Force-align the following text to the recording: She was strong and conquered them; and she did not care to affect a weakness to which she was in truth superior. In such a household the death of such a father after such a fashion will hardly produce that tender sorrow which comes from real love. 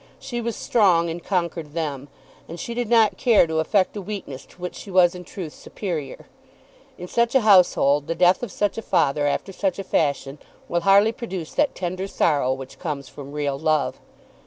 She 0.19 0.41
was 0.41 0.55
strong 0.55 1.11
and 1.11 1.23
conquered 1.23 1.73
them; 1.75 2.07
and 2.47 2.59
she 2.59 2.73
did 2.73 2.89
not 2.89 3.19
care 3.19 3.45
to 3.45 3.59
affect 3.59 3.95
a 3.95 4.01
weakness 4.01 4.47
to 4.47 4.59
which 4.59 4.73
she 4.73 4.89
was 4.89 5.13
in 5.13 5.23
truth 5.23 5.53
superior. 5.53 6.25
In 6.97 7.07
such 7.07 7.35
a 7.35 7.41
household 7.41 8.07
the 8.07 8.15
death 8.15 8.41
of 8.41 8.51
such 8.51 8.79
a 8.79 8.81
father 8.81 9.27
after 9.27 9.53
such 9.53 9.77
a 9.77 9.83
fashion 9.83 10.39
will 10.67 10.81
hardly 10.81 11.11
produce 11.11 11.53
that 11.53 11.75
tender 11.75 12.07
sorrow 12.07 12.51
which 12.51 12.79
comes 12.79 13.09
from 13.09 13.31
real 13.31 13.59
love. 13.59 13.99